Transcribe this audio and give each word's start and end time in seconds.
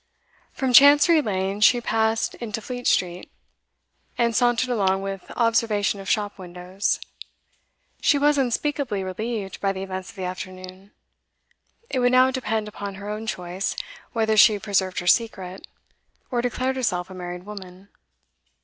From 0.51 0.73
Chancery 0.73 1.21
Lane 1.21 1.61
she 1.61 1.79
passed 1.79 2.33
into 2.33 2.59
Fleet 2.59 2.87
Street, 2.87 3.29
and 4.17 4.35
sauntered 4.35 4.69
along 4.71 5.03
with 5.03 5.29
observation 5.37 5.99
of 5.99 6.09
shop 6.09 6.39
windows. 6.39 6.99
She 8.01 8.17
was 8.17 8.35
unspeakably 8.39 9.03
relieved 9.03 9.61
by 9.61 9.71
the 9.73 9.83
events 9.83 10.09
of 10.09 10.15
the 10.15 10.23
afternoon; 10.25 10.89
it 11.87 11.99
would 11.99 12.13
now 12.13 12.31
depend 12.31 12.67
upon 12.67 12.95
her 12.95 13.11
own 13.11 13.27
choice 13.27 13.75
whether 14.11 14.35
she 14.35 14.57
preserved 14.57 14.97
her 15.01 15.05
secret, 15.07 15.67
or 16.31 16.41
declared 16.41 16.77
herself 16.77 17.11
a 17.11 17.13
married 17.13 17.45
woman. 17.45 17.89